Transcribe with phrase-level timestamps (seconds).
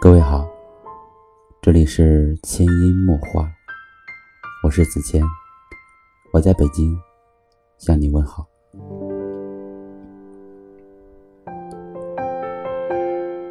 [0.00, 0.48] 各位好，
[1.60, 3.50] 这里是千音墨画，
[4.62, 5.20] 我是子谦，
[6.32, 6.96] 我在北京
[7.78, 8.46] 向你问好。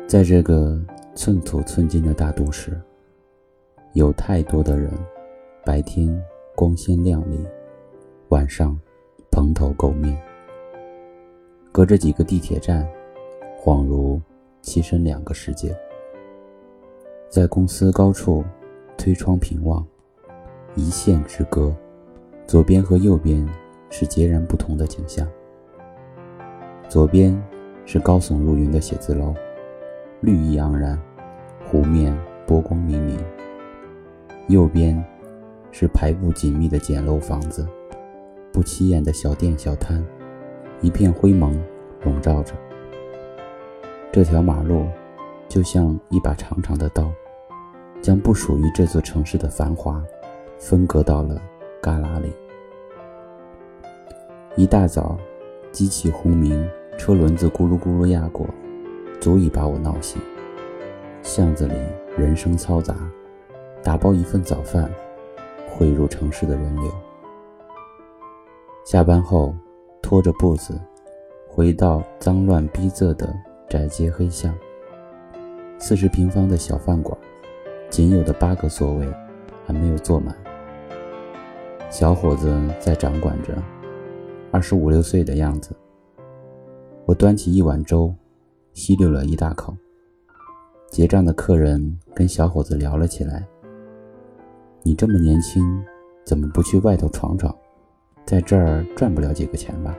[0.08, 0.82] 在这个
[1.16, 2.82] 寸土寸金的大都市，
[3.92, 4.90] 有太多的人，
[5.66, 6.08] 白天
[6.56, 7.46] 光鲜亮丽，
[8.30, 8.80] 晚上
[9.30, 10.18] 蓬头垢面，
[11.74, 12.88] 隔着几个地铁站，
[13.60, 14.22] 恍如
[14.64, 15.78] 栖身两个世界。
[17.30, 18.44] 在公司高处
[18.98, 19.86] 推窗平望，
[20.76, 21.76] 一线之隔，
[22.48, 23.46] 左边和右边
[23.90, 25.28] 是截然不同的景象。
[26.88, 27.38] 左边
[27.86, 29.36] 是高耸入云的写字楼，
[30.22, 30.98] 绿意盎然，
[31.66, 33.20] 湖面波光粼粼；
[34.48, 35.04] 右边
[35.70, 37.68] 是排布紧密的简陋房子，
[38.54, 40.04] 不起眼的小店小摊，
[40.82, 41.62] 一片灰蒙
[42.06, 42.54] 笼罩着。
[44.14, 44.88] 这条马路。
[45.50, 47.10] 就像一把长长的刀，
[48.02, 50.04] 将不属于这座城市的繁华
[50.58, 51.42] 分割到了
[51.82, 52.32] 旮旯里。
[54.56, 55.18] 一大早，
[55.72, 56.68] 机器轰鸣，
[56.98, 58.48] 车轮子咕噜咕噜压过，
[59.20, 60.22] 足以把我闹醒。
[61.22, 61.76] 巷子里
[62.18, 62.96] 人声嘈杂，
[63.84, 64.90] 打包一份早饭，
[65.70, 66.92] 汇入城市的人流。
[68.86, 69.54] 下班后，
[70.02, 70.80] 拖着步子，
[71.48, 73.36] 回到脏乱逼仄的
[73.70, 74.56] 窄街黑巷。
[75.78, 77.16] 四十平方的小饭馆，
[77.90, 79.08] 仅有的八个座位
[79.66, 80.36] 还没有坐满。
[81.90, 83.54] 小伙子在掌管着，
[84.52, 85.76] 二十五六岁的样子。
[87.06, 88.14] 我端起一碗粥，
[88.74, 89.76] 吸溜了一大口。
[90.90, 93.46] 结账的客人跟小伙子聊了起来
[94.84, 95.64] ：“你这么年轻，
[96.26, 97.56] 怎么不去外头闯闯？
[98.26, 99.96] 在这儿赚不了几个钱吧？”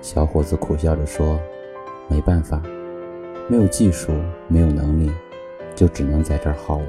[0.00, 1.38] 小伙子苦笑着说
[2.08, 2.62] ：“没办法。”
[3.48, 4.12] 没有技术，
[4.46, 5.10] 没有能力，
[5.80, 6.86] 就只能在这儿耗了。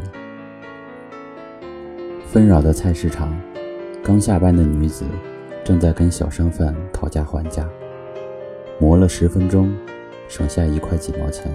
[2.28, 3.34] 纷扰的菜市场，
[4.04, 5.06] 刚下班的女子
[5.64, 7.66] 正在跟小商贩讨价还价，
[8.80, 9.74] 磨了十分钟，
[10.28, 11.50] 省下一块几毛钱。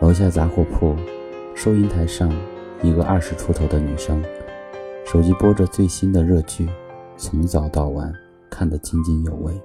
[0.00, 0.94] 楼下杂货铺，
[1.54, 2.30] 收银台上，
[2.82, 4.22] 一个二十出头的女生，
[5.06, 6.68] 手机播着最新的热剧，
[7.16, 8.12] 从早到晚
[8.50, 9.58] 看得津津有味。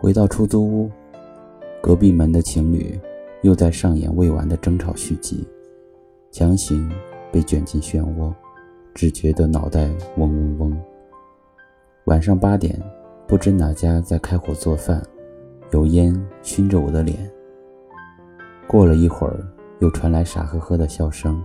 [0.00, 0.90] 回到出租屋。
[1.80, 2.98] 隔壁门的情侣
[3.42, 5.46] 又在上演未完的争吵续集，
[6.30, 6.90] 强行
[7.32, 8.32] 被卷进漩涡，
[8.94, 10.82] 只觉得脑袋嗡嗡嗡。
[12.04, 12.80] 晚上八点，
[13.26, 15.02] 不知哪家在开火做饭，
[15.72, 17.16] 有烟熏着我的脸。
[18.66, 19.46] 过了一会儿，
[19.78, 21.42] 又传来傻呵呵的笑声，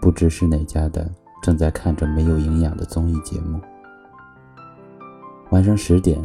[0.00, 1.10] 不知是哪家的
[1.42, 3.60] 正在看着没有营养的综艺节目。
[5.50, 6.18] 晚上十点，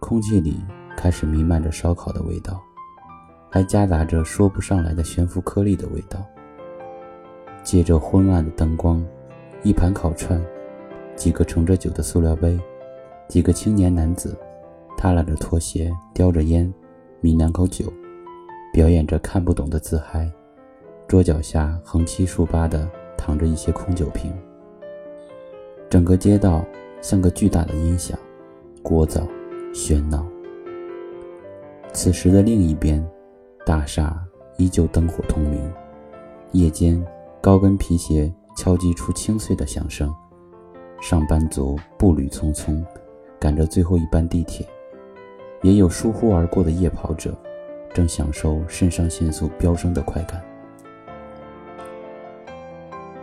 [0.00, 0.56] 空气里。
[0.98, 2.58] 开始弥漫着烧烤的味道，
[3.48, 6.24] 还夹杂着说不上来的悬浮颗粒的味道。
[7.62, 9.04] 借着昏暗的灯光，
[9.62, 10.40] 一盘烤串，
[11.16, 12.58] 几个盛着酒的塑料杯，
[13.28, 14.38] 几个青年男子，
[14.96, 16.72] 耷拉着拖鞋，叼着烟，
[17.20, 17.92] 抿两口酒，
[18.72, 20.30] 表演着看不懂的自嗨。
[21.08, 24.32] 桌脚下横七竖八的躺着一些空酒瓶。
[25.88, 26.64] 整个街道
[27.00, 28.18] 像个巨大的音响，
[28.82, 29.26] 聒噪，
[29.72, 30.26] 喧闹。
[31.92, 33.04] 此时的另一边，
[33.66, 34.16] 大厦
[34.58, 35.60] 依旧灯火通明。
[36.52, 37.04] 夜间，
[37.40, 40.14] 高跟皮鞋敲击出清脆的响声。
[41.00, 42.80] 上班族步履匆匆，
[43.40, 44.64] 赶着最后一班地铁。
[45.62, 47.36] 也有疏忽而过的夜跑者，
[47.92, 50.40] 正享受肾上腺素飙升的快感。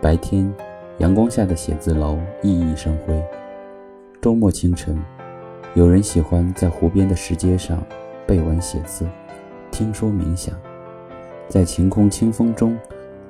[0.01, 0.53] 白天，
[0.97, 3.23] 阳光下的写字楼熠熠生辉。
[4.21, 5.01] 周末清晨，
[5.73, 7.81] 有人喜欢在湖边的石阶上。
[8.25, 9.05] 背文写字，
[9.73, 10.56] 听说冥想，
[11.50, 12.78] 在晴空清风中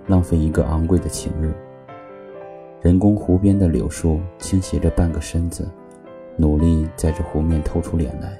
[0.07, 1.53] 浪费一个昂贵的晴日。
[2.81, 5.65] 人工湖边的柳树倾斜着半个身子，
[6.35, 8.37] 努力在这湖面透出脸来。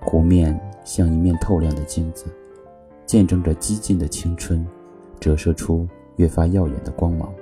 [0.00, 2.26] 湖面像一面透亮的镜子，
[3.06, 4.64] 见证着激进的青春，
[5.18, 7.34] 折射出越发耀眼的光芒。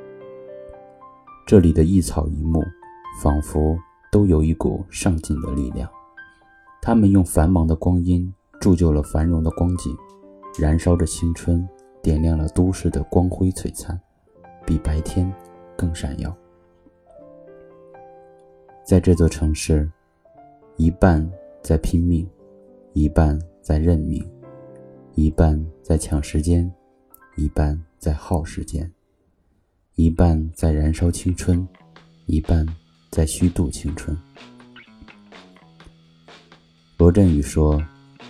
[1.47, 2.65] 这里的一草一木，
[3.21, 3.79] 仿佛
[4.11, 5.87] 都有一股上进的力量。
[6.81, 8.33] 他们用繁忙的光阴
[8.65, 9.95] 铸就了繁荣的光景，
[10.59, 11.69] 燃烧着青春，
[12.03, 14.01] 点亮了都市的光辉璀璨，
[14.65, 15.31] 比白天
[15.77, 16.35] 更闪耀。
[18.83, 19.87] 在这座城市，
[20.79, 21.31] 一半
[21.61, 22.27] 在拼命，
[22.95, 24.27] 一半在认命，
[25.15, 26.73] 一半在抢时间，
[27.37, 28.91] 一半在耗时间，
[29.97, 31.69] 一半在燃烧青春，
[32.25, 32.67] 一半
[33.11, 34.17] 在虚度青春。
[36.97, 37.79] 罗振宇说：“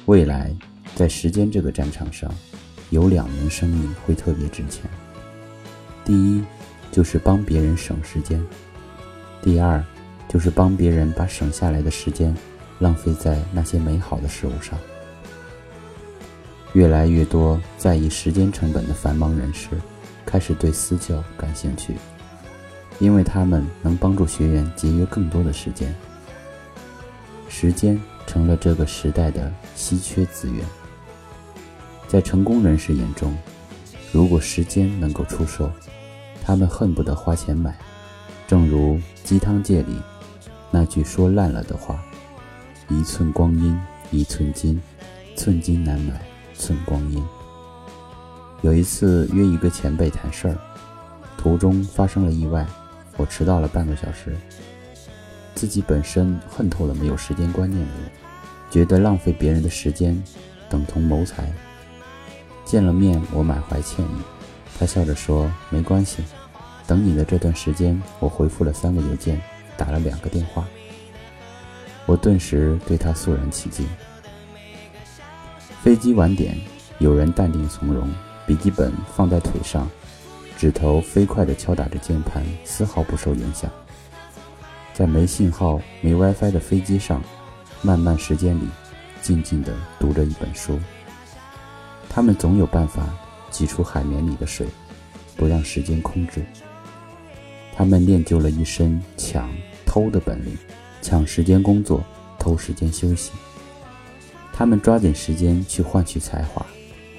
[0.06, 0.54] 未来
[0.94, 2.30] 在时间这个战场上，
[2.90, 4.82] 有两门生意会特别值钱。
[6.04, 6.42] 第一，
[6.92, 8.38] 就是帮别人省时间；
[9.42, 9.82] 第二，
[10.28, 12.36] 就是帮别人把省下来的时间
[12.80, 14.78] 浪费在那些美好的事物上。
[16.74, 19.70] 越来越多在意时间成本的繁忙人士，
[20.26, 21.94] 开始对私教感兴趣，
[22.98, 25.94] 因为他们能帮助学员节约更多的时间。
[27.48, 30.64] 时间成了这个时代的稀缺资源。
[32.06, 33.36] 在成功人士眼中，
[34.12, 35.70] 如果时间能够出售，
[36.44, 37.76] 他们恨不得花钱买。
[38.46, 40.00] 正如鸡汤界里
[40.70, 42.02] 那句说烂了的话
[42.88, 43.78] ：“一寸光阴
[44.10, 44.80] 一寸金，
[45.36, 46.20] 寸金难买。”
[46.56, 47.20] 寸光阴。
[48.62, 50.56] 有一次约一个前辈谈事儿，
[51.36, 52.64] 途中发生了意外，
[53.16, 54.36] 我迟到了半个小时。
[55.54, 58.10] 自己本身恨透了没有时间观念的人，
[58.70, 60.20] 觉得浪费别人的时间
[60.68, 61.52] 等同谋财。
[62.64, 64.18] 见了面，我满怀歉意，
[64.78, 66.24] 他笑着说：“没关系，
[66.86, 69.40] 等你的这段时间，我回复了三个邮件，
[69.76, 70.64] 打了两个电话。”
[72.06, 73.86] 我顿时对他肃然起敬。
[75.82, 76.58] 飞机晚点，
[76.98, 78.10] 有人淡定从容，
[78.46, 79.88] 笔记本放在腿上，
[80.58, 83.70] 指头飞快地敲打着键盘，丝毫不受影响。
[84.94, 87.20] 在没信号、没 WiFi 的飞机上，
[87.82, 88.68] 漫漫时间里，
[89.20, 90.78] 静静地读着一本书。
[92.08, 93.08] 他们总有办法
[93.50, 94.68] 挤出海绵里的水，
[95.36, 96.46] 不让时间空置。
[97.74, 99.52] 他们练就了一身抢、
[99.84, 100.56] 偷的本领，
[101.02, 102.04] 抢时间工作，
[102.38, 103.32] 偷时间休息。
[104.52, 106.64] 他们抓紧时间去换取才华，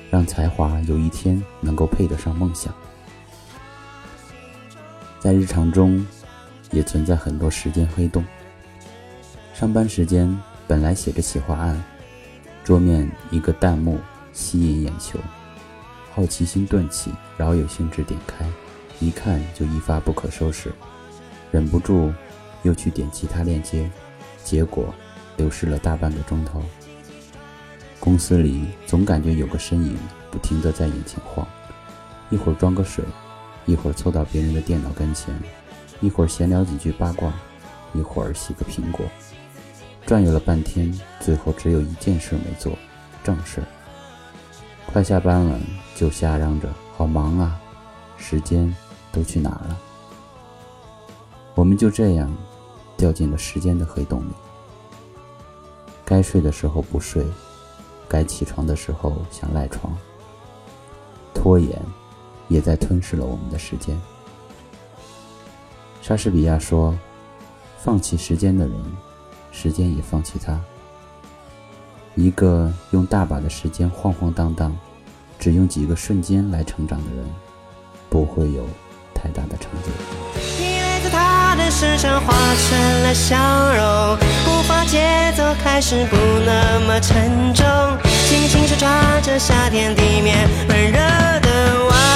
[0.10, 2.74] 让才华有一天能够配得上梦想。
[5.20, 6.06] 在日常中，
[6.72, 8.24] 也存在很多时间黑洞。
[9.54, 11.82] 上班时间本来写着企划案，
[12.64, 14.00] 桌面一个弹幕
[14.34, 15.18] 吸引眼球，
[16.14, 18.46] 好奇心顿起，饶有兴致点开，
[19.00, 20.72] 一看就一发不可收拾，
[21.52, 22.12] 忍不住
[22.64, 23.90] 又去点其他链接，
[24.44, 24.94] 结果
[25.38, 26.62] 流失了大半个钟头。
[27.98, 29.98] 公司里总感觉有个身影
[30.30, 31.48] 不停地在眼前晃，
[32.30, 33.04] 一会儿装个水，
[33.66, 35.34] 一会儿凑到别人的电脑跟前，
[36.02, 37.34] 一会儿闲聊几句八卦，
[37.94, 39.06] 一会儿洗个苹果，
[40.06, 42.78] 转悠了半天，最后只有一件事没做，
[43.24, 43.64] 正事。
[44.86, 45.60] 快下班了
[45.96, 47.60] 就瞎嚷着好忙啊，
[48.18, 48.74] 时间
[49.12, 49.78] 都去哪儿了？
[51.56, 52.32] 我们就这样
[52.98, 54.34] 掉进了时间的黑洞里，
[56.04, 57.26] 该睡的时候不睡。
[58.08, 59.98] 该起床的时候想赖床，
[61.34, 61.82] 拖延
[62.48, 64.00] 也在吞噬了我们的时间。
[66.08, 66.96] 莎士比亚说
[67.84, 68.76] ：“放弃时间的人，
[69.52, 70.56] 时间也放弃他。”
[72.14, 74.72] 一个用大把的时间晃晃荡荡，
[75.40, 77.26] 只用几个瞬间来成长的人，
[78.08, 78.68] 不会有
[79.16, 79.90] 太大的成就。
[81.58, 83.36] 的身上化成了笑
[83.74, 86.16] 容，步伐节奏开始不
[86.46, 87.66] 那么沉重，
[88.28, 91.00] 轻轻手抓着夏天地面温热
[91.40, 92.15] 的晚。